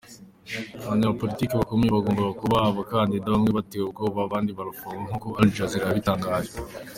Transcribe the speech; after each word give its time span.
Abanyapolitiki 0.85 1.53
bakomeye 1.59 1.89
bagombaga 1.91 2.33
kuba 2.41 2.57
abakandida 2.69 3.33
bamwe 3.33 3.49
batewe 3.57 3.83
ubwoba 3.87 4.19
abandi 4.23 4.51
barafungwa 4.57 5.01
nkuko 5.07 5.27
Aljazeera 5.41 5.85
yabitangaje. 5.89 6.53